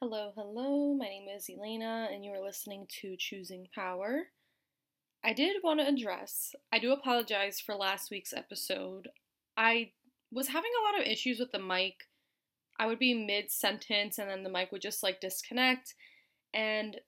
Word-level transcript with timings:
Hello, 0.00 0.30
hello. 0.36 0.94
My 0.94 1.06
name 1.06 1.26
is 1.28 1.50
Elena, 1.50 2.06
and 2.12 2.24
you 2.24 2.30
are 2.30 2.40
listening 2.40 2.86
to 3.00 3.16
Choosing 3.18 3.66
Power. 3.74 4.26
I 5.24 5.32
did 5.32 5.56
want 5.64 5.80
to 5.80 5.88
address, 5.88 6.54
I 6.72 6.78
do 6.78 6.92
apologize 6.92 7.58
for 7.58 7.74
last 7.74 8.08
week's 8.08 8.32
episode. 8.32 9.08
I 9.56 9.90
was 10.30 10.46
having 10.46 10.70
a 10.70 10.84
lot 10.84 11.00
of 11.00 11.10
issues 11.10 11.40
with 11.40 11.50
the 11.50 11.58
mic. 11.58 12.04
I 12.78 12.86
would 12.86 13.00
be 13.00 13.12
mid 13.12 13.50
sentence, 13.50 14.18
and 14.18 14.30
then 14.30 14.44
the 14.44 14.50
mic 14.50 14.70
would 14.70 14.82
just 14.82 15.02
like 15.02 15.20
disconnect. 15.20 15.96
And 16.54 17.00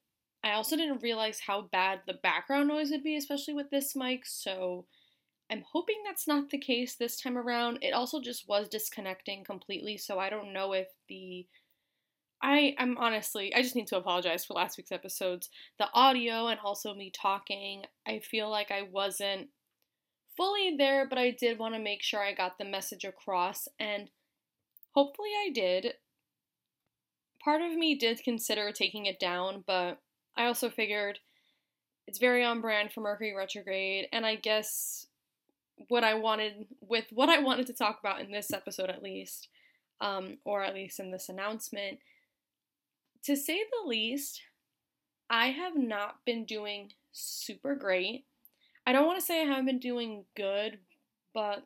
I 0.43 0.55
also 0.55 0.77
didn't 0.77 1.05
realize 1.05 1.43
how 1.47 1.69
bad 1.71 2.01
the 2.09 2.15
background 2.15 2.67
noise 2.67 2.91
would 2.91 3.05
be, 3.05 3.17
especially 3.17 3.55
with 3.55 3.71
this 3.71 3.95
mic. 3.95 4.27
So 4.27 4.87
I'm 5.49 5.63
hoping 5.71 6.03
that's 6.05 6.27
not 6.27 6.51
the 6.51 6.59
case 6.59 6.97
this 6.97 7.21
time 7.21 7.39
around. 7.39 7.79
It 7.83 7.93
also 7.93 8.21
just 8.21 8.49
was 8.49 8.69
disconnecting 8.69 9.45
completely, 9.45 9.97
so 9.97 10.19
I 10.19 10.29
don't 10.29 10.53
know 10.53 10.73
if 10.73 10.89
the 11.09 11.47
I 12.43 12.75
am 12.79 12.97
honestly, 12.99 13.55
I 13.55 13.63
just 13.63 13.77
need 13.77 13.89
to 13.89 13.99
apologize 13.99 14.45
for 14.45 14.55
last 14.55 14.79
week's 14.79 14.93
episodes. 14.93 15.51
The 15.79 15.89
audio 15.93 16.47
and 16.47 16.59
also 16.65 16.95
me 16.95 17.11
talking, 17.11 17.85
I 18.07 18.21
feel 18.21 18.49
like 18.49 18.71
I 18.71 18.83
wasn't 18.83 19.49
fully 20.37 20.75
there, 20.79 21.07
but 21.07 21.19
I 21.19 21.33
did 21.33 21.59
want 21.59 21.75
to 21.75 21.81
make 21.81 22.03
sure 22.03 22.21
I 22.21 22.33
got 22.33 22.57
the 22.57 22.65
message 22.65 23.05
across, 23.05 23.69
and 23.79 24.09
hopefully 24.95 25.31
I 25.39 25.51
did. 25.51 25.95
Part 27.45 27.61
of 27.61 27.73
me 27.73 27.95
did 27.95 28.23
consider 28.25 28.73
taking 28.73 29.05
it 29.05 29.21
down, 29.21 29.65
but 29.67 29.99
I 30.37 30.47
also 30.47 30.71
figured 30.71 31.19
it's 32.07 32.19
very 32.19 32.43
on 32.43 32.63
brand 32.63 32.93
for 32.93 33.03
Mercury 33.03 33.35
retrograde, 33.37 34.07
and 34.13 34.25
I 34.25 34.37
guess 34.37 35.07
what 35.89 36.05
I 36.05 36.15
wanted, 36.15 36.67
with 36.81 37.05
what 37.11 37.29
I 37.29 37.41
wanted 37.41 37.67
to 37.67 37.75
talk 37.75 37.99
about 38.01 38.21
in 38.23 38.31
this 38.31 38.51
episode 38.51 38.89
at 38.89 39.03
least, 39.03 39.49
um, 40.01 40.39
or 40.47 40.63
at 40.63 40.75
least 40.75 41.01
in 41.01 41.11
this 41.11 41.29
announcement 41.29 41.99
to 43.25 43.37
say 43.37 43.59
the 43.59 43.89
least, 43.89 44.41
I 45.29 45.49
have 45.49 45.77
not 45.77 46.17
been 46.25 46.45
doing 46.45 46.93
super 47.13 47.75
great. 47.75 48.25
I 48.87 48.93
don't 48.93 49.07
want 49.07 49.21
to 49.21 49.25
say 49.25 49.41
I 49.41 49.45
haven't 49.45 49.67
been 49.67 49.79
doing 49.79 50.25
good, 50.37 50.79
but 51.35 51.65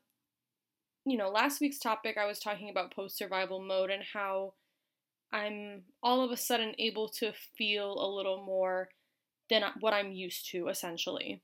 you 1.06 1.16
know, 1.18 1.28
last 1.28 1.60
week's 1.60 1.78
topic 1.78 2.16
I 2.16 2.26
was 2.26 2.38
talking 2.38 2.70
about 2.70 2.94
post 2.94 3.16
survival 3.16 3.60
mode 3.60 3.90
and 3.90 4.02
how 4.12 4.54
I'm 5.32 5.82
all 6.02 6.22
of 6.22 6.30
a 6.30 6.36
sudden 6.36 6.74
able 6.78 7.08
to 7.20 7.32
feel 7.58 7.92
a 7.92 8.08
little 8.08 8.44
more 8.44 8.88
than 9.50 9.62
what 9.80 9.92
I'm 9.92 10.12
used 10.12 10.50
to, 10.52 10.68
essentially. 10.68 11.42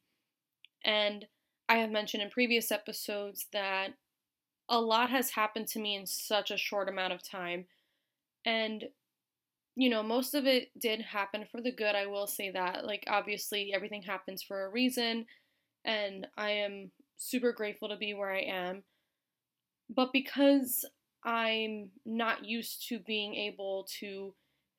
And 0.84 1.26
I 1.68 1.76
have 1.76 1.90
mentioned 1.90 2.22
in 2.22 2.30
previous 2.30 2.72
episodes 2.72 3.46
that 3.52 3.90
a 4.68 4.80
lot 4.80 5.10
has 5.10 5.30
happened 5.30 5.66
to 5.68 5.80
me 5.80 5.96
in 5.96 6.06
such 6.06 6.50
a 6.50 6.56
short 6.56 6.88
amount 6.88 7.12
of 7.12 7.28
time. 7.28 7.66
And 8.46 8.84
you 9.80 9.88
know, 9.88 10.02
most 10.02 10.34
of 10.34 10.46
it 10.46 10.68
did 10.78 11.00
happen 11.00 11.46
for 11.50 11.62
the 11.62 11.72
good. 11.72 11.94
I 11.94 12.04
will 12.04 12.26
say 12.26 12.50
that. 12.50 12.84
Like, 12.84 13.04
obviously, 13.08 13.72
everything 13.74 14.02
happens 14.02 14.42
for 14.42 14.66
a 14.66 14.68
reason, 14.68 15.24
and 15.86 16.26
I 16.36 16.50
am 16.50 16.90
super 17.16 17.52
grateful 17.52 17.88
to 17.88 17.96
be 17.96 18.12
where 18.12 18.30
I 18.30 18.42
am. 18.42 18.82
But 19.88 20.12
because 20.12 20.84
I'm 21.24 21.92
not 22.04 22.44
used 22.44 22.86
to 22.88 22.98
being 22.98 23.34
able 23.34 23.86
to 24.00 24.34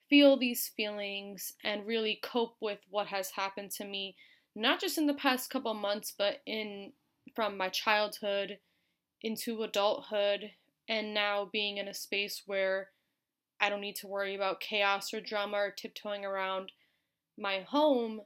feel 0.08 0.38
these 0.38 0.70
feelings 0.78 1.54
and 1.64 1.88
really 1.88 2.20
cope 2.22 2.58
with 2.62 2.78
what 2.92 3.08
has 3.08 3.32
happened 3.32 3.72
to 3.72 3.86
me, 3.86 4.16
not 4.56 4.80
just 4.80 5.00
in 5.00 5.08
the 5.08 5.16
past 5.16 5.50
couple 5.50 5.74
months, 5.74 6.14
but 6.16 6.42
in 6.46 6.94
from 7.36 7.58
my 7.58 7.70
childhood 7.70 8.60
into 9.24 9.64
adulthood, 9.64 10.52
and 10.88 11.12
now 11.12 11.50
being 11.52 11.78
in 11.78 11.88
a 11.88 11.94
space 11.96 12.44
where 12.46 12.90
I 13.62 13.70
don't 13.70 13.82
need 13.82 13.96
to 13.98 14.08
worry 14.08 14.36
about 14.36 14.60
chaos 14.60 15.14
or 15.14 15.22
drama 15.22 15.58
or 15.58 15.72
tiptoeing 15.72 16.26
around 16.26 16.72
my 17.38 17.60
home. 17.60 18.22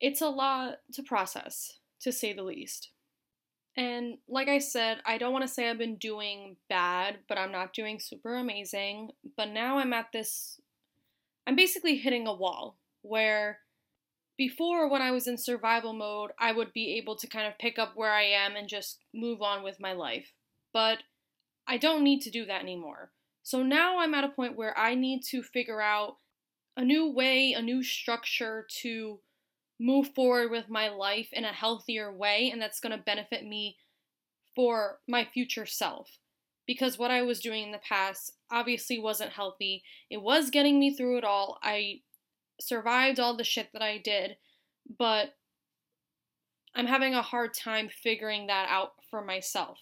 It's 0.00 0.20
a 0.20 0.28
lot 0.28 0.76
to 0.94 1.02
process, 1.02 1.78
to 2.00 2.12
say 2.12 2.32
the 2.32 2.44
least. 2.44 2.90
And 3.76 4.18
like 4.28 4.48
I 4.48 4.58
said, 4.58 4.98
I 5.04 5.18
don't 5.18 5.32
want 5.32 5.46
to 5.46 5.52
say 5.52 5.68
I've 5.68 5.78
been 5.78 5.96
doing 5.96 6.56
bad, 6.68 7.18
but 7.28 7.38
I'm 7.38 7.52
not 7.52 7.74
doing 7.74 7.98
super 7.98 8.36
amazing. 8.36 9.10
But 9.36 9.50
now 9.50 9.78
I'm 9.78 9.92
at 9.92 10.12
this, 10.12 10.60
I'm 11.46 11.56
basically 11.56 11.96
hitting 11.96 12.26
a 12.26 12.34
wall 12.34 12.78
where 13.02 13.58
before, 14.36 14.88
when 14.88 15.02
I 15.02 15.10
was 15.10 15.26
in 15.26 15.36
survival 15.36 15.92
mode, 15.92 16.30
I 16.38 16.52
would 16.52 16.72
be 16.72 16.96
able 16.96 17.16
to 17.16 17.26
kind 17.26 17.46
of 17.46 17.58
pick 17.58 17.78
up 17.78 17.92
where 17.94 18.12
I 18.12 18.22
am 18.22 18.56
and 18.56 18.68
just 18.68 18.98
move 19.12 19.42
on 19.42 19.62
with 19.62 19.80
my 19.80 19.92
life. 19.92 20.32
But 20.72 20.98
I 21.66 21.76
don't 21.76 22.02
need 22.02 22.20
to 22.22 22.30
do 22.30 22.46
that 22.46 22.62
anymore. 22.62 23.10
So 23.50 23.64
now 23.64 23.98
I'm 23.98 24.14
at 24.14 24.22
a 24.22 24.28
point 24.28 24.56
where 24.56 24.78
I 24.78 24.94
need 24.94 25.22
to 25.30 25.42
figure 25.42 25.80
out 25.80 26.18
a 26.76 26.84
new 26.84 27.10
way, 27.10 27.52
a 27.52 27.60
new 27.60 27.82
structure 27.82 28.64
to 28.82 29.18
move 29.80 30.14
forward 30.14 30.52
with 30.52 30.68
my 30.68 30.88
life 30.88 31.30
in 31.32 31.44
a 31.44 31.52
healthier 31.52 32.16
way, 32.16 32.48
and 32.48 32.62
that's 32.62 32.78
going 32.78 32.96
to 32.96 33.02
benefit 33.02 33.44
me 33.44 33.76
for 34.54 35.00
my 35.08 35.24
future 35.24 35.66
self. 35.66 36.18
Because 36.64 36.96
what 36.96 37.10
I 37.10 37.22
was 37.22 37.40
doing 37.40 37.64
in 37.64 37.72
the 37.72 37.78
past 37.78 38.34
obviously 38.52 39.00
wasn't 39.00 39.32
healthy. 39.32 39.82
It 40.08 40.22
was 40.22 40.50
getting 40.50 40.78
me 40.78 40.94
through 40.94 41.18
it 41.18 41.24
all. 41.24 41.58
I 41.60 42.02
survived 42.60 43.18
all 43.18 43.36
the 43.36 43.42
shit 43.42 43.70
that 43.72 43.82
I 43.82 43.98
did, 43.98 44.36
but 44.96 45.34
I'm 46.76 46.86
having 46.86 47.16
a 47.16 47.22
hard 47.22 47.52
time 47.54 47.88
figuring 47.88 48.46
that 48.46 48.68
out 48.70 48.92
for 49.10 49.24
myself. 49.24 49.80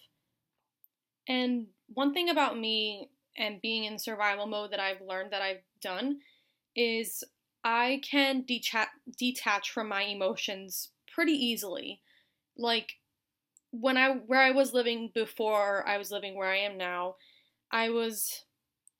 And 1.28 1.66
one 1.88 2.14
thing 2.14 2.30
about 2.30 2.58
me 2.58 3.10
and 3.38 3.62
being 3.62 3.84
in 3.84 3.98
survival 3.98 4.46
mode 4.46 4.72
that 4.72 4.80
I've 4.80 5.00
learned 5.00 5.32
that 5.32 5.42
I've 5.42 5.62
done 5.80 6.18
is 6.76 7.24
I 7.64 8.00
can 8.08 8.44
detach 8.46 8.88
detach 9.16 9.70
from 9.70 9.88
my 9.88 10.02
emotions 10.02 10.90
pretty 11.12 11.32
easily. 11.32 12.00
Like 12.56 12.94
when 13.70 13.96
I 13.96 14.10
where 14.10 14.40
I 14.40 14.50
was 14.50 14.74
living 14.74 15.10
before 15.14 15.86
I 15.86 15.98
was 15.98 16.10
living 16.10 16.36
where 16.36 16.50
I 16.50 16.58
am 16.58 16.76
now, 16.76 17.16
I 17.70 17.90
was 17.90 18.44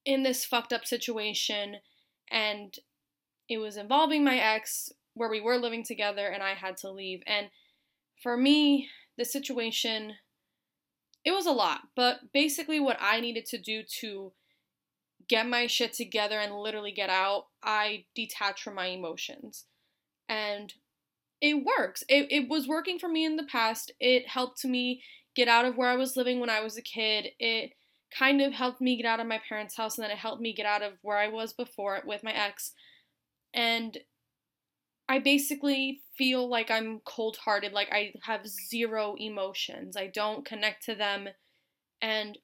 in 0.05 0.23
this 0.23 0.45
fucked 0.45 0.73
up 0.73 0.87
situation 0.87 1.77
and 2.31 2.75
it 3.49 3.59
was 3.59 3.77
involving 3.77 4.25
my 4.25 4.37
ex 4.37 4.91
where 5.15 5.31
we 5.31 5.41
were 5.41 5.57
living 5.57 5.85
together 5.85 6.29
and 6.29 6.43
I 6.43 6.55
had 6.55 6.77
to 6.79 6.91
leave. 6.91 7.23
And 7.27 7.49
for 8.23 8.37
me, 8.37 8.89
the 9.17 9.25
situation 9.25 10.15
it 11.29 11.35
was 11.35 11.45
a 11.45 11.53
lot, 11.53 11.81
but 11.95 12.33
basically 12.33 12.81
what 12.81 12.97
I 12.99 13.21
needed 13.21 13.45
to 13.47 13.59
do 13.59 13.83
to 14.01 14.33
get 15.29 15.47
my 15.47 15.67
shit 15.67 15.93
together 15.93 16.39
and 16.41 16.55
literally 16.55 16.91
get 16.91 17.11
out, 17.11 17.49
I 17.63 18.07
detach 18.15 18.63
from 18.63 18.77
my 18.77 18.87
emotions. 18.87 19.67
And 20.27 20.73
it 21.43 21.67
works. 21.67 22.03
It, 22.09 22.33
it 22.33 22.49
was 22.49 22.67
working 22.67 22.99
for 22.99 23.11
me 23.11 23.27
in 23.27 23.37
the 23.37 23.45
past. 23.45 23.93
It 24.01 24.27
helped 24.27 24.65
me 24.65 25.03
get 25.37 25.49
out 25.49 25.67
of 25.67 25.77
where 25.77 25.91
I 25.91 25.97
was 25.97 26.17
living 26.17 26.41
when 26.41 26.49
I 26.49 26.61
was 26.61 26.79
a 26.79 26.83
kid. 26.83 27.27
It 27.39 27.73
kind 28.19 28.41
of 28.41 28.55
helped 28.55 28.81
me 28.81 28.97
get 28.97 29.07
out 29.07 29.21
of 29.21 29.27
my 29.27 29.39
parents' 29.47 29.77
house 29.77 29.99
and 29.99 30.05
then 30.05 30.11
it 30.11 30.17
helped 30.17 30.41
me 30.41 30.55
get 30.55 30.65
out 30.65 30.81
of 30.81 30.95
where 31.03 31.19
I 31.19 31.29
was 31.29 31.53
before 31.53 32.01
with 32.07 32.25
my 32.25 32.33
ex. 32.33 32.73
And 33.53 33.99
I 35.11 35.19
basically 35.19 36.01
feel 36.19 36.49
like 36.49 36.71
I'm 36.71 37.01
cold 37.05 37.39
hearted, 37.45 37.73
like 37.73 37.89
I 37.91 38.13
have 38.25 38.47
zero 38.47 39.15
emotions. 39.19 39.97
I 39.97 40.09
don't 40.09 40.45
connect 40.45 40.85
to 40.87 40.95
them. 40.95 41.29
And 42.03 42.37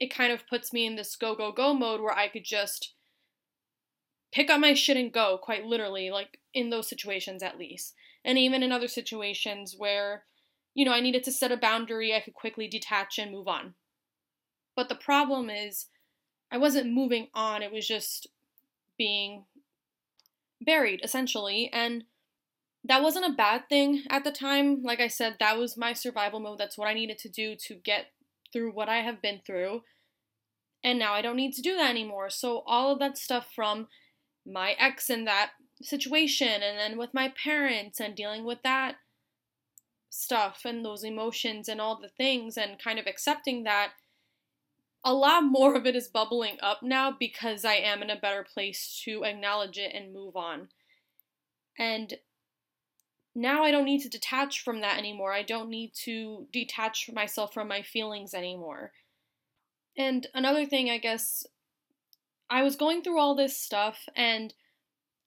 it 0.00 0.14
kind 0.14 0.32
of 0.32 0.46
puts 0.46 0.72
me 0.72 0.86
in 0.86 0.96
this 0.96 1.16
go, 1.16 1.34
go, 1.34 1.52
go 1.52 1.74
mode 1.74 2.00
where 2.00 2.16
I 2.16 2.28
could 2.28 2.44
just 2.44 2.94
pick 4.32 4.48
up 4.48 4.60
my 4.60 4.74
shit 4.74 4.96
and 4.96 5.12
go, 5.12 5.38
quite 5.42 5.64
literally, 5.64 6.10
like 6.10 6.38
in 6.54 6.70
those 6.70 6.88
situations 6.88 7.42
at 7.42 7.58
least. 7.58 7.94
And 8.24 8.38
even 8.38 8.62
in 8.62 8.72
other 8.72 8.88
situations 8.88 9.74
where, 9.76 10.24
you 10.74 10.84
know, 10.84 10.92
I 10.92 11.00
needed 11.00 11.24
to 11.24 11.32
set 11.32 11.52
a 11.52 11.56
boundary, 11.56 12.14
I 12.14 12.20
could 12.20 12.34
quickly 12.34 12.68
detach 12.68 13.18
and 13.18 13.32
move 13.32 13.48
on. 13.48 13.74
But 14.76 14.88
the 14.88 14.94
problem 14.94 15.50
is, 15.50 15.86
I 16.50 16.58
wasn't 16.58 16.92
moving 16.92 17.28
on, 17.34 17.62
it 17.62 17.72
was 17.72 17.86
just 17.86 18.28
being 18.96 19.44
buried, 20.60 21.00
essentially. 21.02 21.68
And 21.72 22.04
that 22.88 23.02
wasn't 23.02 23.26
a 23.26 23.36
bad 23.36 23.68
thing 23.68 24.02
at 24.08 24.24
the 24.24 24.32
time. 24.32 24.82
Like 24.82 25.00
I 25.00 25.08
said, 25.08 25.36
that 25.38 25.58
was 25.58 25.76
my 25.76 25.92
survival 25.92 26.40
mode. 26.40 26.58
That's 26.58 26.78
what 26.78 26.88
I 26.88 26.94
needed 26.94 27.18
to 27.18 27.28
do 27.28 27.54
to 27.66 27.74
get 27.74 28.06
through 28.52 28.72
what 28.72 28.88
I 28.88 28.98
have 28.98 29.20
been 29.20 29.40
through. 29.46 29.82
And 30.82 30.98
now 30.98 31.12
I 31.12 31.22
don't 31.22 31.36
need 31.36 31.52
to 31.54 31.62
do 31.62 31.76
that 31.76 31.90
anymore. 31.90 32.30
So, 32.30 32.62
all 32.66 32.92
of 32.92 32.98
that 33.00 33.18
stuff 33.18 33.48
from 33.54 33.88
my 34.46 34.74
ex 34.78 35.10
in 35.10 35.24
that 35.26 35.50
situation, 35.82 36.62
and 36.62 36.78
then 36.78 36.96
with 36.96 37.12
my 37.12 37.32
parents, 37.42 38.00
and 38.00 38.14
dealing 38.14 38.44
with 38.44 38.62
that 38.62 38.96
stuff 40.08 40.62
and 40.64 40.84
those 40.84 41.04
emotions 41.04 41.68
and 41.68 41.80
all 41.80 42.00
the 42.00 42.08
things, 42.08 42.56
and 42.56 42.82
kind 42.82 42.98
of 42.98 43.06
accepting 43.06 43.64
that, 43.64 43.90
a 45.04 45.12
lot 45.12 45.44
more 45.44 45.74
of 45.74 45.84
it 45.84 45.94
is 45.94 46.08
bubbling 46.08 46.56
up 46.62 46.82
now 46.82 47.14
because 47.16 47.64
I 47.64 47.74
am 47.74 48.02
in 48.02 48.10
a 48.10 48.16
better 48.16 48.44
place 48.44 49.00
to 49.04 49.24
acknowledge 49.24 49.78
it 49.78 49.92
and 49.94 50.14
move 50.14 50.36
on. 50.36 50.68
And 51.78 52.14
now 53.38 53.62
I 53.62 53.70
don't 53.70 53.84
need 53.84 54.02
to 54.02 54.08
detach 54.08 54.64
from 54.64 54.80
that 54.80 54.98
anymore. 54.98 55.32
I 55.32 55.44
don't 55.44 55.70
need 55.70 55.92
to 56.04 56.48
detach 56.52 57.08
myself 57.12 57.54
from 57.54 57.68
my 57.68 57.82
feelings 57.82 58.34
anymore. 58.34 58.90
And 59.96 60.26
another 60.34 60.66
thing, 60.66 60.90
I 60.90 60.98
guess, 60.98 61.46
I 62.50 62.64
was 62.64 62.74
going 62.74 63.02
through 63.02 63.20
all 63.20 63.36
this 63.36 63.56
stuff 63.56 64.08
and 64.16 64.52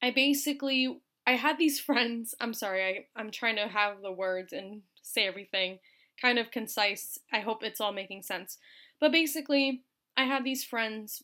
I 0.02 0.12
basically 0.12 1.00
I 1.26 1.34
had 1.38 1.58
these 1.58 1.80
friends. 1.88 2.36
I'm 2.42 2.54
sorry, 2.54 2.84
I, 2.84 3.20
I'm 3.20 3.32
trying 3.32 3.56
to 3.56 3.70
have 3.70 4.02
the 4.02 4.12
words 4.12 4.52
and 4.52 4.82
say 5.02 5.26
everything 5.26 5.80
kind 6.22 6.38
of 6.38 6.52
concise. 6.52 7.18
I 7.32 7.40
hope 7.40 7.64
it's 7.64 7.80
all 7.80 7.94
making 7.94 8.24
sense. 8.24 8.58
But 9.00 9.14
basically, 9.14 9.84
I 10.18 10.26
had 10.26 10.44
these 10.44 10.66
friends 10.66 11.24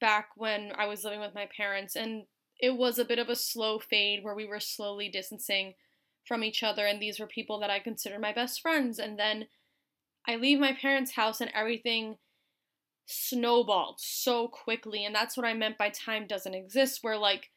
back 0.00 0.30
when 0.34 0.72
I 0.76 0.86
was 0.86 1.04
living 1.04 1.20
with 1.20 1.34
my 1.34 1.46
parents, 1.54 1.94
and 1.94 2.24
it 2.58 2.70
was 2.70 2.98
a 2.98 3.04
bit 3.04 3.18
of 3.18 3.28
a 3.28 3.36
slow 3.36 3.78
fade 3.78 4.24
where 4.24 4.34
we 4.34 4.46
were 4.46 4.58
slowly 4.58 5.10
distancing 5.10 5.74
from 6.26 6.42
each 6.42 6.62
other, 6.62 6.86
and 6.86 7.00
these 7.00 7.18
were 7.20 7.26
people 7.26 7.60
that 7.60 7.70
I 7.70 7.78
considered 7.78 8.20
my 8.20 8.32
best 8.32 8.60
friends. 8.60 8.98
And 8.98 9.18
then 9.18 9.46
I 10.26 10.36
leave 10.36 10.58
my 10.58 10.72
parents' 10.72 11.12
house, 11.12 11.40
and 11.40 11.50
everything 11.54 12.16
snowballed 13.06 14.00
so 14.00 14.48
quickly. 14.48 15.04
And 15.04 15.14
that's 15.14 15.36
what 15.36 15.46
I 15.46 15.54
meant 15.54 15.78
by 15.78 15.90
time 15.90 16.26
doesn't 16.26 16.54
exist, 16.54 16.98
where 17.02 17.16
like 17.16 17.50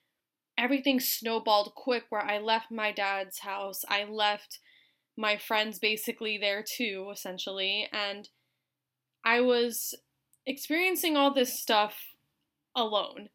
everything 0.57 0.99
snowballed 0.99 1.73
quick, 1.75 2.03
where 2.09 2.21
I 2.21 2.37
left 2.37 2.71
my 2.71 2.91
dad's 2.91 3.39
house, 3.39 3.83
I 3.89 4.03
left 4.03 4.59
my 5.17 5.37
friends 5.37 5.79
basically 5.79 6.37
there 6.37 6.63
too, 6.63 7.09
essentially, 7.11 7.89
and 7.91 8.29
I 9.25 9.41
was 9.41 9.93
experiencing 10.45 11.17
all 11.17 11.33
this 11.33 11.59
stuff 11.59 12.15
alone. 12.75 13.29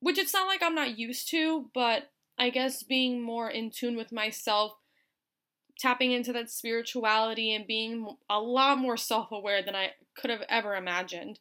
Which 0.00 0.18
it's 0.18 0.34
not 0.34 0.46
like 0.46 0.62
I'm 0.62 0.74
not 0.74 0.98
used 0.98 1.30
to, 1.30 1.70
but 1.74 2.11
I 2.38 2.50
guess 2.50 2.82
being 2.82 3.22
more 3.22 3.48
in 3.50 3.70
tune 3.70 3.96
with 3.96 4.12
myself, 4.12 4.72
tapping 5.78 6.12
into 6.12 6.32
that 6.32 6.50
spirituality, 6.50 7.54
and 7.54 7.66
being 7.66 8.16
a 8.28 8.40
lot 8.40 8.78
more 8.78 8.96
self 8.96 9.30
aware 9.30 9.62
than 9.62 9.76
I 9.76 9.92
could 10.16 10.30
have 10.30 10.42
ever 10.48 10.74
imagined 10.74 11.38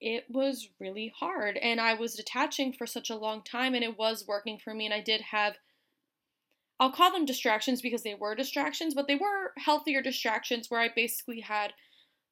it 0.00 0.24
was 0.30 0.70
really 0.78 1.12
hard. 1.18 1.56
And 1.58 1.80
I 1.80 1.94
was 1.94 2.14
detaching 2.14 2.72
for 2.72 2.86
such 2.86 3.10
a 3.10 3.16
long 3.16 3.42
time, 3.42 3.74
and 3.74 3.84
it 3.84 3.98
was 3.98 4.24
working 4.26 4.58
for 4.58 4.74
me. 4.74 4.86
And 4.86 4.94
I 4.94 5.00
did 5.00 5.20
have, 5.20 5.56
I'll 6.78 6.92
call 6.92 7.12
them 7.12 7.26
distractions 7.26 7.82
because 7.82 8.02
they 8.02 8.14
were 8.14 8.34
distractions, 8.34 8.94
but 8.94 9.06
they 9.06 9.16
were 9.16 9.52
healthier 9.58 10.00
distractions 10.00 10.70
where 10.70 10.80
I 10.80 10.88
basically 10.94 11.40
had 11.40 11.74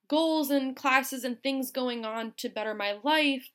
goals 0.08 0.50
and 0.50 0.75
classes 0.75 1.25
and 1.25 1.42
things 1.42 1.70
going 1.70 2.06
on 2.06 2.32
to 2.38 2.48
better 2.48 2.75
my 2.75 2.96
life. 3.04 3.50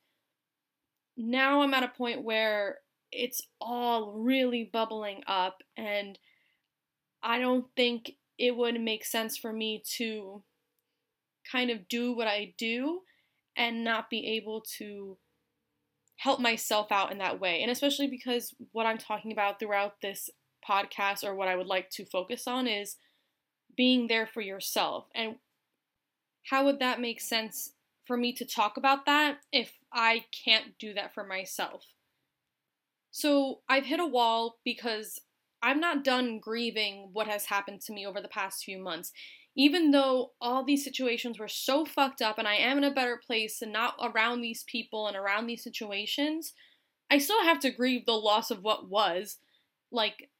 Now 1.16 1.62
I'm 1.62 1.74
at 1.74 1.82
a 1.82 1.88
point 1.88 2.22
where 2.22 2.78
it's 3.14 3.42
all 3.60 4.12
really 4.12 4.68
bubbling 4.72 5.22
up, 5.26 5.62
and 5.76 6.18
I 7.22 7.38
don't 7.38 7.66
think 7.76 8.12
it 8.38 8.56
would 8.56 8.80
make 8.80 9.04
sense 9.04 9.36
for 9.36 9.52
me 9.52 9.82
to 9.96 10.42
kind 11.50 11.70
of 11.70 11.88
do 11.88 12.12
what 12.12 12.26
I 12.26 12.54
do 12.58 13.00
and 13.56 13.84
not 13.84 14.10
be 14.10 14.26
able 14.36 14.62
to 14.78 15.16
help 16.16 16.40
myself 16.40 16.90
out 16.90 17.12
in 17.12 17.18
that 17.18 17.40
way. 17.40 17.62
And 17.62 17.70
especially 17.70 18.06
because 18.06 18.54
what 18.72 18.86
I'm 18.86 18.98
talking 18.98 19.32
about 19.32 19.58
throughout 19.58 20.00
this 20.00 20.30
podcast 20.68 21.24
or 21.24 21.34
what 21.34 21.48
I 21.48 21.56
would 21.56 21.66
like 21.66 21.90
to 21.90 22.04
focus 22.04 22.46
on 22.46 22.66
is 22.66 22.96
being 23.76 24.06
there 24.08 24.26
for 24.26 24.40
yourself. 24.40 25.06
And 25.14 25.36
how 26.50 26.64
would 26.64 26.80
that 26.80 27.00
make 27.00 27.20
sense 27.20 27.72
for 28.06 28.16
me 28.16 28.32
to 28.34 28.44
talk 28.44 28.76
about 28.76 29.06
that 29.06 29.38
if 29.52 29.72
I 29.92 30.24
can't 30.44 30.78
do 30.78 30.94
that 30.94 31.14
for 31.14 31.24
myself? 31.24 31.84
So 33.16 33.60
I've 33.68 33.86
hit 33.86 34.00
a 34.00 34.06
wall 34.06 34.58
because 34.64 35.20
I'm 35.62 35.78
not 35.78 36.02
done 36.02 36.40
grieving 36.40 37.10
what 37.12 37.28
has 37.28 37.46
happened 37.46 37.80
to 37.82 37.92
me 37.92 38.04
over 38.04 38.20
the 38.20 38.28
past 38.28 38.64
few 38.64 38.78
months 38.78 39.12
even 39.56 39.92
though 39.92 40.32
all 40.40 40.64
these 40.64 40.82
situations 40.82 41.38
were 41.38 41.48
so 41.48 41.84
fucked 41.84 42.20
up 42.20 42.38
and 42.38 42.48
I 42.48 42.56
am 42.56 42.78
in 42.78 42.84
a 42.84 42.92
better 42.92 43.20
place 43.24 43.62
and 43.62 43.72
not 43.72 43.94
around 44.02 44.40
these 44.40 44.64
people 44.64 45.06
and 45.06 45.16
around 45.16 45.46
these 45.46 45.62
situations, 45.62 46.54
I 47.10 47.18
still 47.18 47.42
have 47.44 47.60
to 47.60 47.70
grieve 47.70 48.04
the 48.04 48.12
loss 48.12 48.50
of 48.50 48.62
what 48.62 48.90
was. 48.90 49.38
Like, 49.92 50.30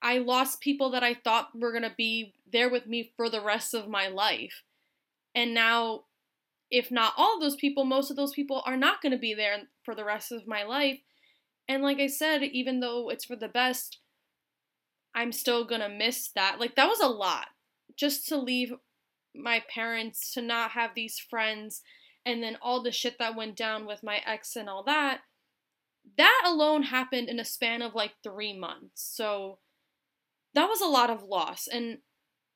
I 0.00 0.18
lost 0.18 0.60
people 0.60 0.90
that 0.90 1.02
I 1.02 1.14
thought 1.14 1.48
were 1.52 1.72
gonna 1.72 1.94
be 1.96 2.34
there 2.50 2.70
with 2.70 2.86
me 2.86 3.12
for 3.16 3.28
the 3.28 3.40
rest 3.40 3.74
of 3.74 3.88
my 3.88 4.06
life. 4.06 4.62
And 5.34 5.52
now, 5.52 6.04
if 6.70 6.92
not 6.92 7.14
all 7.16 7.34
of 7.34 7.40
those 7.40 7.56
people, 7.56 7.84
most 7.84 8.08
of 8.08 8.16
those 8.16 8.32
people 8.32 8.62
are 8.64 8.76
not 8.76 9.02
gonna 9.02 9.18
be 9.18 9.34
there 9.34 9.62
for 9.82 9.96
the 9.96 10.04
rest 10.04 10.30
of 10.30 10.46
my 10.46 10.62
life. 10.62 11.00
And 11.68 11.82
like 11.82 12.00
I 12.00 12.06
said, 12.06 12.42
even 12.42 12.80
though 12.80 13.10
it's 13.10 13.26
for 13.26 13.36
the 13.36 13.48
best, 13.48 13.98
I'm 15.14 15.32
still 15.32 15.64
gonna 15.64 15.88
miss 15.88 16.30
that. 16.34 16.58
Like, 16.58 16.76
that 16.76 16.88
was 16.88 17.00
a 17.00 17.08
lot 17.08 17.48
just 17.96 18.26
to 18.28 18.36
leave 18.36 18.72
my 19.34 19.62
parents, 19.72 20.32
to 20.32 20.42
not 20.42 20.72
have 20.72 20.92
these 20.94 21.18
friends, 21.18 21.82
and 22.24 22.42
then 22.42 22.56
all 22.62 22.82
the 22.82 22.92
shit 22.92 23.18
that 23.18 23.36
went 23.36 23.56
down 23.56 23.86
with 23.86 24.02
my 24.02 24.20
ex 24.26 24.56
and 24.56 24.68
all 24.68 24.82
that, 24.84 25.20
that 26.16 26.42
alone 26.46 26.84
happened 26.84 27.28
in 27.28 27.40
a 27.40 27.44
span 27.44 27.82
of 27.82 27.94
like 27.94 28.12
three 28.22 28.56
months. 28.56 29.02
So 29.14 29.58
that 30.54 30.68
was 30.68 30.80
a 30.80 30.86
lot 30.86 31.10
of 31.10 31.22
loss. 31.22 31.68
And 31.70 31.98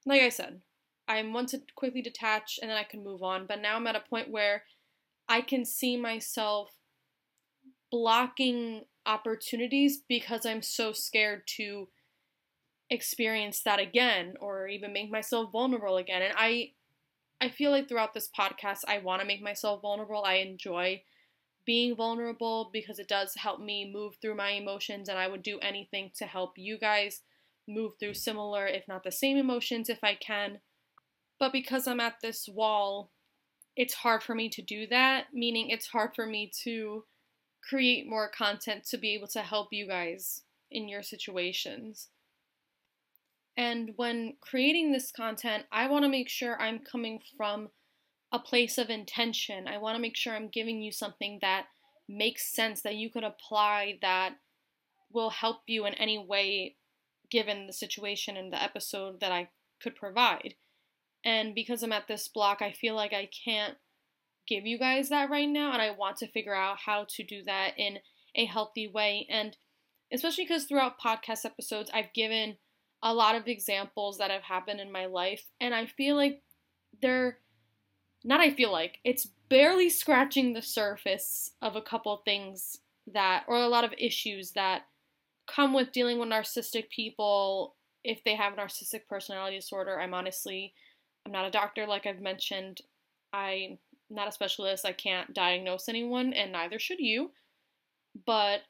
like 0.06 0.22
I 0.22 0.28
said, 0.28 0.60
I 1.08 1.22
want 1.22 1.50
to 1.50 1.60
quickly 1.76 2.02
detach 2.02 2.58
and 2.60 2.70
then 2.70 2.78
I 2.78 2.84
can 2.84 3.04
move 3.04 3.22
on. 3.22 3.46
But 3.46 3.60
now 3.60 3.76
I'm 3.76 3.86
at 3.86 3.96
a 3.96 4.00
point 4.00 4.30
where 4.30 4.64
I 5.28 5.40
can 5.40 5.64
see 5.64 5.96
myself 5.96 6.70
blocking 7.90 8.82
opportunities 9.06 10.00
because 10.08 10.46
I'm 10.46 10.62
so 10.62 10.92
scared 10.92 11.42
to 11.58 11.88
experience 12.90 13.62
that 13.62 13.80
again 13.80 14.34
or 14.40 14.68
even 14.68 14.92
make 14.92 15.10
myself 15.10 15.50
vulnerable 15.50 15.96
again. 15.96 16.22
And 16.22 16.34
I 16.36 16.72
I 17.40 17.48
feel 17.48 17.72
like 17.72 17.88
throughout 17.88 18.14
this 18.14 18.30
podcast 18.38 18.80
I 18.86 18.98
want 18.98 19.20
to 19.20 19.26
make 19.26 19.42
myself 19.42 19.82
vulnerable. 19.82 20.24
I 20.24 20.34
enjoy 20.34 21.02
being 21.64 21.96
vulnerable 21.96 22.70
because 22.72 22.98
it 22.98 23.08
does 23.08 23.34
help 23.36 23.60
me 23.60 23.90
move 23.92 24.16
through 24.20 24.36
my 24.36 24.50
emotions 24.50 25.08
and 25.08 25.18
I 25.18 25.28
would 25.28 25.42
do 25.42 25.58
anything 25.60 26.10
to 26.16 26.26
help 26.26 26.52
you 26.56 26.78
guys 26.78 27.22
move 27.68 27.92
through 27.98 28.14
similar 28.14 28.66
if 28.66 28.86
not 28.88 29.04
the 29.04 29.12
same 29.12 29.36
emotions 29.36 29.88
if 29.88 30.02
I 30.02 30.14
can. 30.14 30.60
But 31.38 31.52
because 31.52 31.86
I'm 31.86 32.00
at 32.00 32.20
this 32.22 32.48
wall, 32.48 33.10
it's 33.76 33.94
hard 33.94 34.22
for 34.22 34.34
me 34.34 34.48
to 34.50 34.62
do 34.62 34.86
that, 34.88 35.26
meaning 35.32 35.70
it's 35.70 35.88
hard 35.88 36.10
for 36.14 36.26
me 36.26 36.50
to 36.64 37.04
create 37.68 38.08
more 38.08 38.28
content 38.28 38.84
to 38.84 38.98
be 38.98 39.14
able 39.14 39.28
to 39.28 39.40
help 39.40 39.68
you 39.72 39.86
guys 39.86 40.42
in 40.70 40.88
your 40.88 41.02
situations. 41.02 42.08
And 43.56 43.92
when 43.96 44.34
creating 44.40 44.92
this 44.92 45.12
content, 45.12 45.64
I 45.70 45.86
want 45.88 46.04
to 46.04 46.10
make 46.10 46.28
sure 46.28 46.60
I'm 46.60 46.78
coming 46.78 47.20
from 47.36 47.68
a 48.32 48.38
place 48.38 48.78
of 48.78 48.88
intention. 48.88 49.68
I 49.68 49.78
want 49.78 49.96
to 49.96 50.02
make 50.02 50.16
sure 50.16 50.34
I'm 50.34 50.48
giving 50.48 50.80
you 50.80 50.90
something 50.90 51.38
that 51.42 51.66
makes 52.08 52.54
sense, 52.54 52.80
that 52.82 52.96
you 52.96 53.10
could 53.10 53.24
apply, 53.24 53.98
that 54.00 54.36
will 55.12 55.30
help 55.30 55.62
you 55.66 55.84
in 55.84 55.94
any 55.94 56.18
way 56.18 56.76
given 57.30 57.66
the 57.66 57.72
situation 57.72 58.36
and 58.36 58.52
the 58.52 58.62
episode 58.62 59.20
that 59.20 59.32
I 59.32 59.50
could 59.82 59.94
provide. 59.94 60.54
And 61.24 61.54
because 61.54 61.82
I'm 61.82 61.92
at 61.92 62.08
this 62.08 62.28
block, 62.28 62.62
I 62.62 62.72
feel 62.72 62.94
like 62.94 63.12
I 63.12 63.28
can't 63.44 63.76
give 64.52 64.66
you 64.66 64.78
guys 64.78 65.08
that 65.08 65.30
right 65.30 65.48
now, 65.48 65.72
and 65.72 65.80
I 65.80 65.90
want 65.90 66.18
to 66.18 66.26
figure 66.26 66.54
out 66.54 66.78
how 66.78 67.06
to 67.16 67.22
do 67.22 67.42
that 67.44 67.72
in 67.78 67.98
a 68.34 68.44
healthy 68.44 68.88
way. 68.88 69.26
And 69.30 69.56
especially 70.12 70.44
because 70.44 70.64
throughout 70.64 71.00
podcast 71.00 71.44
episodes, 71.44 71.90
I've 71.92 72.12
given 72.12 72.56
a 73.02 73.14
lot 73.14 73.34
of 73.34 73.48
examples 73.48 74.18
that 74.18 74.30
have 74.30 74.42
happened 74.42 74.80
in 74.80 74.92
my 74.92 75.06
life, 75.06 75.44
and 75.60 75.74
I 75.74 75.86
feel 75.86 76.16
like 76.16 76.42
they're 77.00 77.38
not 78.24 78.40
I 78.40 78.50
feel 78.50 78.70
like 78.70 78.98
it's 79.04 79.28
barely 79.48 79.88
scratching 79.88 80.52
the 80.52 80.62
surface 80.62 81.50
of 81.60 81.74
a 81.74 81.82
couple 81.82 82.16
things 82.24 82.78
that 83.12 83.44
or 83.48 83.56
a 83.56 83.68
lot 83.68 83.84
of 83.84 83.92
issues 83.98 84.52
that 84.52 84.82
come 85.48 85.74
with 85.74 85.90
dealing 85.90 86.20
with 86.20 86.28
narcissistic 86.28 86.88
people 86.88 87.74
if 88.04 88.22
they 88.24 88.36
have 88.36 88.52
a 88.52 88.56
narcissistic 88.56 89.08
personality 89.08 89.56
disorder. 89.56 89.98
I'm 89.98 90.14
honestly 90.14 90.72
I'm 91.26 91.32
not 91.32 91.46
a 91.46 91.50
doctor 91.50 91.86
like 91.86 92.06
I've 92.06 92.20
mentioned. 92.20 92.80
Not 94.12 94.28
a 94.28 94.32
specialist. 94.32 94.84
I 94.84 94.92
can't 94.92 95.32
diagnose 95.32 95.88
anyone 95.88 96.32
and 96.32 96.52
neither 96.52 96.78
should 96.78 97.00
you. 97.00 97.30
But 98.26 98.60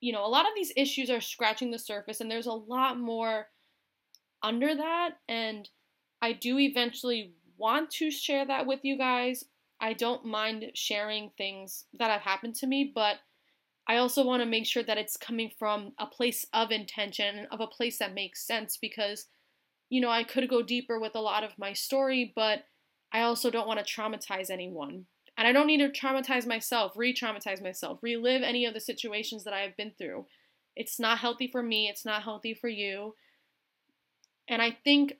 you 0.00 0.12
know, 0.12 0.26
a 0.26 0.28
lot 0.28 0.46
of 0.46 0.52
these 0.54 0.72
issues 0.76 1.10
are 1.10 1.20
scratching 1.20 1.70
the 1.70 1.78
surface 1.78 2.20
and 2.20 2.30
there's 2.30 2.46
a 2.46 2.52
lot 2.52 2.98
more 2.98 3.48
under 4.42 4.74
that. 4.74 5.14
And 5.28 5.68
I 6.20 6.32
do 6.32 6.58
eventually 6.58 7.32
want 7.56 7.90
to 7.92 8.10
share 8.10 8.46
that 8.46 8.66
with 8.66 8.80
you 8.82 8.98
guys. 8.98 9.44
I 9.80 9.92
don't 9.92 10.24
mind 10.24 10.70
sharing 10.74 11.30
things 11.36 11.84
that 11.98 12.10
have 12.10 12.22
happened 12.22 12.54
to 12.56 12.66
me, 12.66 12.92
but 12.94 13.16
I 13.88 13.98
also 13.98 14.24
want 14.24 14.42
to 14.42 14.48
make 14.48 14.66
sure 14.66 14.82
that 14.82 14.98
it's 14.98 15.16
coming 15.16 15.50
from 15.58 15.92
a 15.98 16.06
place 16.06 16.44
of 16.52 16.70
intention, 16.70 17.38
and 17.38 17.48
of 17.50 17.60
a 17.60 17.66
place 17.66 17.98
that 17.98 18.14
makes 18.14 18.46
sense 18.46 18.76
because, 18.76 19.26
you 19.90 20.00
know, 20.00 20.10
I 20.10 20.24
could 20.24 20.48
go 20.48 20.62
deeper 20.62 20.98
with 20.98 21.14
a 21.14 21.20
lot 21.20 21.44
of 21.44 21.58
my 21.58 21.72
story, 21.72 22.32
but 22.34 22.64
I 23.16 23.22
also 23.22 23.48
don't 23.48 23.66
want 23.66 23.84
to 23.84 23.94
traumatize 23.94 24.50
anyone. 24.50 25.06
And 25.38 25.48
I 25.48 25.52
don't 25.52 25.66
need 25.66 25.78
to 25.78 25.88
traumatize 25.88 26.46
myself, 26.46 26.92
re 26.96 27.14
traumatize 27.14 27.62
myself, 27.62 27.98
relive 28.02 28.42
any 28.42 28.66
of 28.66 28.74
the 28.74 28.80
situations 28.80 29.42
that 29.44 29.54
I 29.54 29.60
have 29.60 29.74
been 29.74 29.92
through. 29.96 30.26
It's 30.76 31.00
not 31.00 31.18
healthy 31.18 31.48
for 31.50 31.62
me, 31.62 31.88
it's 31.88 32.04
not 32.04 32.24
healthy 32.24 32.52
for 32.52 32.68
you. 32.68 33.14
And 34.46 34.60
I 34.60 34.76
think 34.84 35.14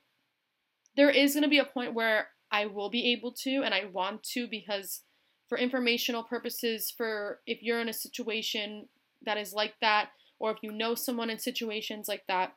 there 0.95 1.09
is 1.09 1.33
going 1.33 1.45
to 1.45 1.49
be 1.49 1.59
a 1.59 1.65
point 1.65 1.95
where 1.95 2.29
I 2.53 2.67
will 2.67 2.91
be 2.91 3.13
able 3.13 3.33
to, 3.45 3.63
and 3.65 3.73
I 3.73 3.87
want 3.91 4.23
to 4.35 4.47
because 4.47 5.01
for 5.49 5.57
informational 5.57 6.23
purposes, 6.23 6.93
for 6.95 7.41
if 7.47 7.63
you're 7.63 7.81
in 7.81 7.89
a 7.89 7.95
situation 7.95 8.89
that 9.25 9.39
is 9.39 9.55
like 9.55 9.75
that, 9.81 10.11
or 10.39 10.51
if 10.51 10.59
you 10.63 10.71
know 10.71 10.95
someone 10.95 11.31
in 11.31 11.39
situations 11.39 12.09
like 12.09 12.25
that, 12.29 12.53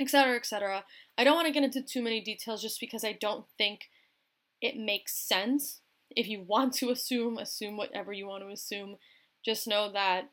etc., 0.00 0.36
etc. 0.36 0.84
I 1.16 1.24
don't 1.24 1.34
want 1.34 1.48
to 1.48 1.52
get 1.52 1.64
into 1.64 1.82
too 1.82 2.00
many 2.00 2.20
details 2.20 2.62
just 2.62 2.78
because 2.78 3.02
I 3.02 3.18
don't 3.20 3.44
think 3.58 3.88
it 4.60 4.76
makes 4.76 5.16
sense. 5.16 5.80
If 6.10 6.28
you 6.28 6.42
want 6.42 6.72
to 6.74 6.90
assume, 6.90 7.38
assume 7.38 7.76
whatever 7.76 8.12
you 8.12 8.26
want 8.26 8.42
to 8.44 8.50
assume. 8.50 8.96
Just 9.44 9.68
know 9.68 9.92
that 9.92 10.30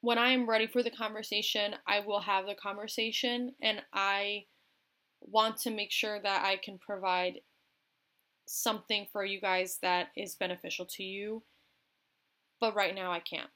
when 0.00 0.18
I 0.18 0.30
am 0.30 0.48
ready 0.48 0.66
for 0.66 0.82
the 0.82 0.90
conversation, 0.90 1.76
I 1.86 2.00
will 2.00 2.20
have 2.20 2.46
the 2.46 2.54
conversation 2.54 3.54
and 3.62 3.82
I 3.92 4.46
want 5.20 5.56
to 5.58 5.70
make 5.70 5.92
sure 5.92 6.20
that 6.20 6.44
I 6.44 6.56
can 6.56 6.78
provide 6.78 7.40
something 8.46 9.06
for 9.12 9.24
you 9.24 9.40
guys 9.40 9.78
that 9.82 10.08
is 10.16 10.34
beneficial 10.34 10.86
to 10.86 11.02
you. 11.02 11.42
But 12.60 12.74
right 12.74 12.94
now 12.94 13.12
I 13.12 13.20
can't. 13.20 13.50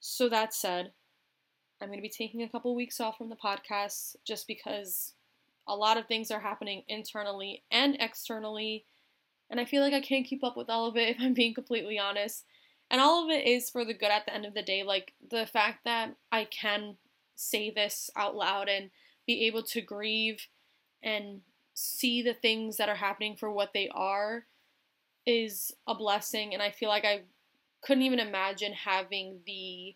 So 0.00 0.28
that 0.28 0.52
said, 0.52 0.92
I'm 1.80 1.88
going 1.88 1.98
to 1.98 2.02
be 2.02 2.08
taking 2.08 2.42
a 2.42 2.48
couple 2.48 2.74
weeks 2.74 3.00
off 3.00 3.18
from 3.18 3.28
the 3.28 3.36
podcast 3.36 4.16
just 4.26 4.46
because 4.46 5.14
a 5.66 5.74
lot 5.74 5.96
of 5.96 6.06
things 6.06 6.30
are 6.30 6.40
happening 6.40 6.82
internally 6.88 7.64
and 7.70 7.96
externally. 8.00 8.84
And 9.50 9.60
I 9.60 9.64
feel 9.64 9.82
like 9.82 9.94
I 9.94 10.00
can't 10.00 10.26
keep 10.26 10.44
up 10.44 10.56
with 10.56 10.70
all 10.70 10.86
of 10.86 10.96
it 10.96 11.08
if 11.16 11.16
I'm 11.20 11.34
being 11.34 11.54
completely 11.54 11.98
honest. 11.98 12.44
And 12.90 13.00
all 13.00 13.24
of 13.24 13.30
it 13.30 13.46
is 13.46 13.70
for 13.70 13.84
the 13.84 13.94
good 13.94 14.10
at 14.10 14.26
the 14.26 14.34
end 14.34 14.46
of 14.46 14.54
the 14.54 14.62
day. 14.62 14.82
Like 14.82 15.14
the 15.30 15.46
fact 15.46 15.80
that 15.84 16.14
I 16.30 16.44
can 16.44 16.96
say 17.34 17.70
this 17.70 18.10
out 18.16 18.36
loud 18.36 18.68
and 18.68 18.90
be 19.26 19.46
able 19.46 19.62
to 19.64 19.80
grieve 19.80 20.46
and 21.02 21.40
see 21.74 22.22
the 22.22 22.34
things 22.34 22.76
that 22.76 22.88
are 22.88 22.96
happening 22.96 23.36
for 23.36 23.50
what 23.50 23.72
they 23.74 23.88
are 23.92 24.44
is 25.26 25.72
a 25.86 25.94
blessing. 25.94 26.54
And 26.54 26.62
I 26.62 26.70
feel 26.70 26.88
like 26.88 27.04
I 27.04 27.22
couldn't 27.82 28.04
even 28.04 28.20
imagine 28.20 28.72
having 28.72 29.40
the 29.46 29.94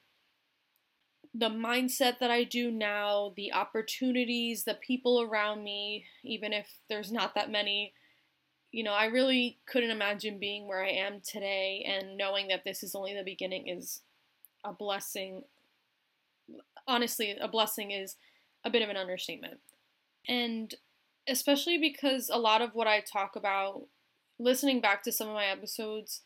the 1.35 1.49
mindset 1.49 2.19
that 2.19 2.31
I 2.31 2.45
do 2.45 2.71
now, 2.71 3.33
the 3.37 3.53
opportunities, 3.53 4.65
the 4.65 4.75
people 4.75 5.23
around 5.23 5.63
me, 5.63 6.05
even 6.25 6.53
if 6.53 6.69
there's 6.89 7.13
not 7.13 7.35
that 7.35 7.51
many, 7.51 7.95
you 8.73 8.83
know, 8.83 8.93
I 8.93 9.07
really 9.07 9.59
couldn't 9.67 9.91
imagine 9.91 10.39
being 10.39 10.67
where 10.67 10.85
I 10.85 10.91
am 10.91 11.21
today 11.25 11.85
and 11.87 12.17
knowing 12.17 12.49
that 12.49 12.65
this 12.65 12.83
is 12.83 12.95
only 12.95 13.15
the 13.15 13.23
beginning 13.23 13.69
is 13.69 14.03
a 14.65 14.73
blessing. 14.73 15.43
Honestly, 16.87 17.37
a 17.41 17.49
blessing 17.49 17.93
is 17.93 18.17
a 18.65 18.71
bit 18.71 18.83
of 18.83 18.89
an 18.89 18.97
understatement. 18.97 19.61
And 20.29 20.75
especially 21.29 21.79
because 21.79 22.29
a 22.29 22.39
lot 22.39 22.61
of 22.63 22.75
what 22.75 22.87
I 22.87 23.01
talk 23.01 23.37
about, 23.37 23.83
listening 24.39 24.81
back 24.81 25.03
to 25.05 25.13
some 25.13 25.29
of 25.29 25.35
my 25.35 25.47
episodes, 25.47 26.23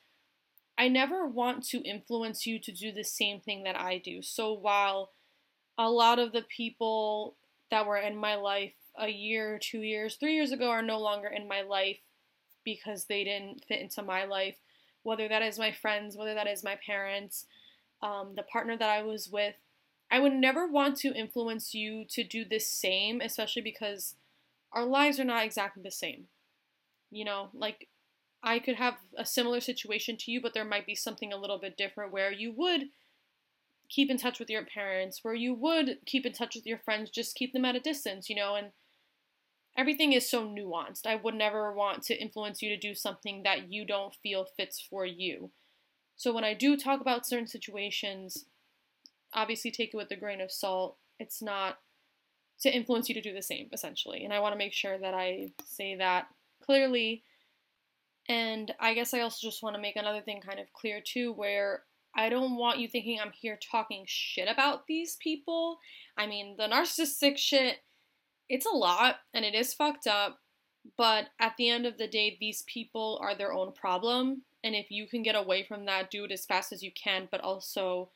I 0.76 0.88
never 0.88 1.26
want 1.26 1.64
to 1.68 1.82
influence 1.82 2.46
you 2.46 2.58
to 2.60 2.72
do 2.72 2.92
the 2.92 3.04
same 3.04 3.40
thing 3.40 3.62
that 3.62 3.78
I 3.78 3.98
do. 3.98 4.22
So 4.22 4.52
while 4.52 5.10
a 5.78 5.88
lot 5.90 6.18
of 6.18 6.32
the 6.32 6.42
people 6.42 7.36
that 7.70 7.86
were 7.86 7.96
in 7.96 8.16
my 8.16 8.34
life 8.34 8.74
a 8.98 9.08
year, 9.08 9.58
two 9.60 9.82
years, 9.82 10.16
three 10.16 10.34
years 10.34 10.52
ago 10.52 10.68
are 10.70 10.82
no 10.82 10.98
longer 10.98 11.28
in 11.28 11.48
my 11.48 11.62
life 11.62 11.98
because 12.64 13.04
they 13.04 13.24
didn't 13.24 13.64
fit 13.66 13.80
into 13.80 14.02
my 14.02 14.24
life, 14.24 14.56
whether 15.02 15.28
that 15.28 15.42
is 15.42 15.58
my 15.58 15.72
friends, 15.72 16.16
whether 16.16 16.34
that 16.34 16.46
is 16.46 16.64
my 16.64 16.78
parents, 16.84 17.46
um, 18.02 18.34
the 18.36 18.42
partner 18.42 18.76
that 18.76 18.90
I 18.90 19.02
was 19.02 19.28
with, 19.30 19.54
I 20.10 20.20
would 20.20 20.32
never 20.32 20.66
want 20.66 20.96
to 20.98 21.14
influence 21.14 21.74
you 21.74 22.04
to 22.10 22.22
do 22.22 22.44
the 22.44 22.58
same, 22.58 23.20
especially 23.20 23.62
because 23.62 24.14
our 24.72 24.84
lives 24.84 25.18
are 25.18 25.24
not 25.24 25.44
exactly 25.44 25.82
the 25.82 25.90
same. 25.90 26.26
You 27.10 27.24
know, 27.24 27.48
like 27.54 27.88
I 28.44 28.58
could 28.58 28.76
have 28.76 28.98
a 29.16 29.24
similar 29.24 29.58
situation 29.60 30.18
to 30.18 30.30
you, 30.30 30.40
but 30.40 30.52
there 30.52 30.66
might 30.66 30.86
be 30.86 30.94
something 30.94 31.32
a 31.32 31.38
little 31.38 31.58
bit 31.58 31.78
different 31.78 32.12
where 32.12 32.30
you 32.30 32.52
would 32.52 32.90
keep 33.88 34.10
in 34.10 34.18
touch 34.18 34.38
with 34.38 34.50
your 34.50 34.64
parents, 34.64 35.20
where 35.22 35.34
you 35.34 35.54
would 35.54 35.98
keep 36.04 36.26
in 36.26 36.32
touch 36.32 36.54
with 36.54 36.66
your 36.66 36.78
friends, 36.78 37.10
just 37.10 37.34
keep 37.34 37.54
them 37.54 37.64
at 37.64 37.74
a 37.74 37.80
distance, 37.80 38.28
you 38.28 38.36
know, 38.36 38.54
and 38.54 38.68
everything 39.78 40.12
is 40.12 40.28
so 40.28 40.46
nuanced. 40.46 41.06
I 41.06 41.16
would 41.16 41.34
never 41.34 41.72
want 41.72 42.02
to 42.04 42.20
influence 42.20 42.60
you 42.60 42.68
to 42.68 42.76
do 42.76 42.94
something 42.94 43.42
that 43.44 43.72
you 43.72 43.86
don't 43.86 44.14
feel 44.14 44.44
fits 44.44 44.78
for 44.78 45.06
you. 45.06 45.50
So 46.16 46.32
when 46.32 46.44
I 46.44 46.54
do 46.54 46.76
talk 46.76 47.00
about 47.00 47.26
certain 47.26 47.46
situations, 47.46 48.44
obviously 49.32 49.70
take 49.70 49.94
it 49.94 49.96
with 49.96 50.10
a 50.10 50.16
grain 50.16 50.40
of 50.42 50.52
salt. 50.52 50.96
It's 51.18 51.40
not 51.40 51.78
to 52.60 52.74
influence 52.74 53.08
you 53.08 53.14
to 53.14 53.22
do 53.22 53.32
the 53.32 53.42
same, 53.42 53.68
essentially. 53.72 54.24
And 54.24 54.32
I 54.32 54.40
want 54.40 54.52
to 54.52 54.58
make 54.58 54.74
sure 54.74 54.98
that 54.98 55.14
I 55.14 55.52
say 55.64 55.96
that 55.96 56.26
clearly. 56.62 57.22
And 58.28 58.72
I 58.80 58.94
guess 58.94 59.12
I 59.12 59.20
also 59.20 59.46
just 59.46 59.62
want 59.62 59.76
to 59.76 59.82
make 59.82 59.96
another 59.96 60.22
thing 60.22 60.40
kind 60.40 60.58
of 60.58 60.72
clear 60.72 61.00
too, 61.04 61.32
where 61.32 61.82
I 62.16 62.28
don't 62.28 62.56
want 62.56 62.78
you 62.78 62.88
thinking 62.88 63.18
I'm 63.20 63.32
here 63.32 63.58
talking 63.70 64.04
shit 64.06 64.48
about 64.48 64.86
these 64.86 65.16
people. 65.16 65.78
I 66.16 66.26
mean, 66.26 66.56
the 66.56 66.68
narcissistic 66.68 67.36
shit, 67.36 67.78
it's 68.48 68.66
a 68.66 68.70
lot 68.70 69.16
and 69.34 69.44
it 69.44 69.54
is 69.54 69.74
fucked 69.74 70.06
up. 70.06 70.38
But 70.96 71.28
at 71.40 71.54
the 71.56 71.70
end 71.70 71.86
of 71.86 71.98
the 71.98 72.06
day, 72.06 72.36
these 72.38 72.62
people 72.66 73.18
are 73.22 73.34
their 73.34 73.52
own 73.52 73.72
problem. 73.72 74.42
And 74.62 74.74
if 74.74 74.90
you 74.90 75.06
can 75.06 75.22
get 75.22 75.34
away 75.34 75.64
from 75.64 75.86
that, 75.86 76.10
do 76.10 76.24
it 76.24 76.32
as 76.32 76.46
fast 76.46 76.72
as 76.72 76.82
you 76.82 76.92
can, 76.92 77.28
but 77.30 77.40
also 77.40 78.10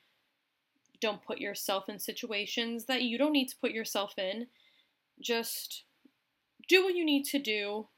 don't 1.01 1.23
put 1.23 1.39
yourself 1.39 1.89
in 1.89 1.99
situations 1.99 2.87
that 2.87 3.03
you 3.03 3.19
don't 3.19 3.33
need 3.33 3.49
to 3.49 3.57
put 3.61 3.71
yourself 3.71 4.15
in. 4.19 4.47
Just 5.21 5.85
do 6.69 6.85
what 6.85 6.95
you 6.95 7.05
need 7.05 7.25
to 7.25 7.39
do 7.39 7.89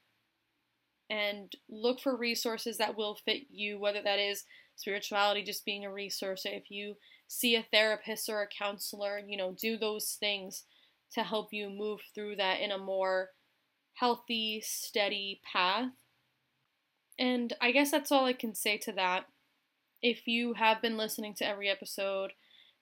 and 1.11 1.51
look 1.69 1.99
for 1.99 2.15
resources 2.15 2.77
that 2.77 2.95
will 2.95 3.15
fit 3.25 3.41
you, 3.51 3.77
whether 3.77 4.01
that 4.01 4.17
is 4.17 4.45
spirituality 4.77 5.43
just 5.43 5.65
being 5.65 5.83
a 5.83 5.91
resource, 5.91 6.43
if 6.45 6.71
you 6.71 6.95
see 7.27 7.55
a 7.55 7.65
therapist 7.69 8.29
or 8.29 8.41
a 8.41 8.47
counselor, 8.47 9.19
you 9.19 9.35
know, 9.35 9.53
do 9.59 9.77
those 9.77 10.15
things 10.21 10.63
to 11.13 11.23
help 11.23 11.49
you 11.51 11.69
move 11.69 11.99
through 12.15 12.37
that 12.37 12.61
in 12.61 12.71
a 12.71 12.77
more 12.77 13.31
healthy, 13.95 14.61
steady 14.65 15.41
path. 15.51 15.91
And 17.19 17.53
I 17.59 17.71
guess 17.71 17.91
that's 17.91 18.11
all 18.11 18.25
I 18.25 18.33
can 18.33 18.55
say 18.55 18.77
to 18.77 18.93
that. 18.93 19.25
If 20.01 20.27
you 20.27 20.53
have 20.53 20.81
been 20.81 20.95
listening 20.95 21.33
to 21.35 21.45
every 21.47 21.69
episode, 21.69 22.31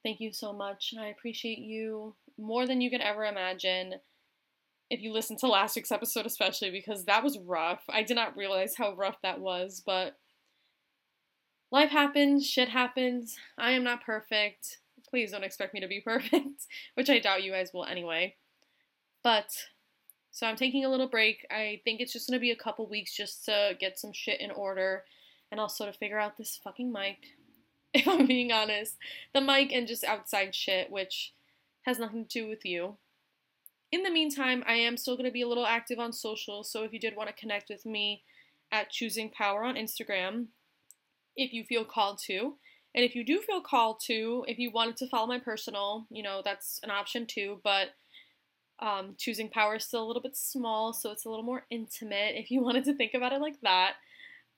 thank 0.04 0.20
you 0.20 0.32
so 0.32 0.54
much. 0.54 0.94
I 0.98 1.08
appreciate 1.08 1.58
you 1.58 2.16
more 2.38 2.68
than 2.68 2.80
you 2.80 2.92
could 2.92 3.02
ever 3.02 3.26
imagine 3.26 3.96
if 4.90 5.02
you 5.02 5.14
listen 5.14 5.38
to 5.38 5.48
last 5.48 5.76
week's 5.76 5.92
episode, 5.92 6.26
especially 6.26 6.72
because 6.72 7.06
that 7.06 7.24
was 7.24 7.38
rough. 7.38 7.84
I 7.90 8.04
did 8.04 8.16
not 8.16 8.36
realize 8.36 8.76
how 8.76 8.96
rough 8.96 9.18
that 9.22 9.40
was, 9.40 9.84
but 9.86 10.18
life 11.72 11.92
happens, 11.92 12.48
shit 12.48 12.70
happens. 12.70 13.38
I 13.58 13.72
am 13.72 13.84
not 13.84 14.04
perfect. 14.04 14.80
Please 15.08 15.32
don't 15.32 15.44
expect 15.44 15.74
me 15.74 15.80
to 15.82 15.88
be 15.88 16.02
perfect, 16.06 16.66
which 16.96 17.10
I 17.10 17.20
doubt 17.20 17.44
you 17.44 17.52
guys 17.52 17.72
will 17.74 17.86
anyway. 17.86 18.36
But, 19.24 19.52
so 20.32 20.48
I'm 20.48 20.56
taking 20.56 20.86
a 20.86 20.90
little 20.90 21.10
break. 21.10 21.46
I 21.52 21.82
think 21.84 22.02
it's 22.02 22.14
just 22.14 22.28
gonna 22.28 22.40
be 22.40 22.52
a 22.52 22.56
couple 22.56 22.88
weeks 22.90 23.16
just 23.16 23.46
to 23.46 23.76
get 23.80 24.00
some 24.00 24.14
shit 24.14 24.42
in 24.42 24.50
order 24.50 25.04
and 25.52 25.60
also 25.60 25.86
to 25.86 25.94
figure 25.94 26.20
out 26.20 26.38
this 26.38 26.60
fucking 26.64 26.92
mic, 26.92 27.18
if 27.94 28.08
I'm 28.08 28.26
being 28.26 28.52
honest. 28.52 28.98
The 29.34 29.42
mic 29.42 29.72
and 29.72 29.88
just 29.88 30.04
outside 30.04 30.56
shit, 30.56 30.92
which 30.92 31.34
has 31.84 32.00
nothing 32.00 32.26
to 32.26 32.42
do 32.42 32.48
with 32.48 32.66
you 32.66 32.98
in 33.92 34.04
the 34.04 34.12
meantime, 34.12 34.64
I 34.68 34.76
am 34.76 34.98
still 34.98 35.16
going 35.16 35.26
to 35.26 35.32
be 35.32 35.42
a 35.42 35.48
little 35.48 35.66
active 35.66 36.00
on 36.00 36.14
social, 36.14 36.64
so 36.64 36.84
if 36.84 36.94
you 36.94 37.00
did 37.00 37.16
want 37.16 37.30
to 37.30 37.36
connect 37.36 37.70
with 37.70 37.86
me 37.86 38.24
at 38.72 38.92
Choosing 38.92 39.30
Power 39.30 39.64
on 39.64 39.76
Instagram, 39.76 40.48
if 41.36 41.54
you 41.54 41.64
feel 41.64 41.86
called 41.86 42.20
to, 42.28 42.56
and 42.94 43.06
if 43.06 43.16
you 43.16 43.24
do 43.24 43.40
feel 43.40 43.62
called 43.62 44.00
to, 44.06 44.46
if 44.48 44.60
you 44.60 44.72
wanted 44.72 44.98
to 44.98 45.08
follow 45.08 45.28
my 45.28 45.40
personal, 45.40 46.06
you 46.10 46.22
know, 46.22 46.42
that's 46.44 46.80
an 46.84 46.92
option 46.92 47.26
too, 47.26 47.60
but 47.64 47.90
um, 48.80 49.16
Choosing 49.18 49.50
Power 49.50 49.76
is 49.76 49.86
still 49.86 50.04
a 50.04 50.08
little 50.08 50.22
bit 50.22 50.38
small, 50.38 50.94
so 50.94 51.12
it's 51.12 51.26
a 51.26 51.30
little 51.30 51.44
more 51.44 51.66
intimate 51.70 52.36
if 52.36 52.52
you 52.52 52.62
wanted 52.64 52.84
to 52.86 52.94
think 52.96 53.14
about 53.14 53.34
it 53.34 53.42
like 53.42 53.60
that. 53.62 53.94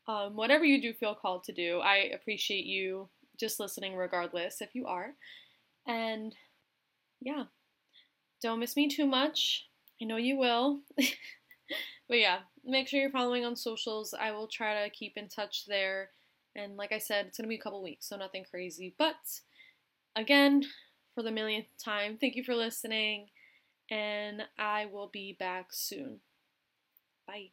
Um, 0.08 0.36
whatever 0.36 0.66
you 0.66 0.82
do 0.82 0.94
feel 0.94 1.16
called 1.16 1.44
to 1.46 1.54
do, 1.54 1.80
I 1.80 2.12
appreciate 2.14 2.66
you 2.66 3.10
just 3.40 3.60
listening 3.60 3.96
regardless 3.96 4.62
if 4.62 4.70
you 4.74 4.88
are. 4.88 5.14
And 5.88 6.36
yeah. 7.22 7.46
Don't 8.42 8.60
miss 8.60 8.76
me 8.76 8.88
too 8.88 9.06
much. 9.06 9.68
I 10.02 10.06
know 10.06 10.18
you 10.18 10.38
will. 10.38 10.80
but 10.98 12.18
yeah, 12.18 12.40
make 12.66 12.88
sure 12.88 13.00
you're 13.00 13.12
following 13.12 13.46
on 13.46 13.56
socials. 13.56 14.14
I 14.20 14.32
will 14.32 14.48
try 14.48 14.84
to 14.84 14.90
keep 14.90 15.16
in 15.16 15.28
touch 15.28 15.66
there. 15.66 16.10
And 16.56 16.76
like 16.76 16.92
I 16.92 16.98
said, 16.98 17.28
it's 17.28 17.38
going 17.38 17.46
to 17.46 17.50
be 17.50 17.56
a 17.56 17.62
couple 17.62 17.82
weeks, 17.84 18.10
so 18.10 18.18
nothing 18.18 18.44
crazy. 18.50 18.94
But 18.98 19.16
again, 20.16 20.64
for 21.16 21.24
the 21.24 21.32
millionth 21.32 21.68
time, 21.84 22.18
thank 22.20 22.36
you 22.36 22.44
for 22.44 22.56
listening. 22.56 23.28
And 23.90 24.44
I 24.58 24.88
will 24.88 25.08
be 25.08 25.36
back 25.38 25.68
soon. 25.72 26.20
Bye. 27.28 27.52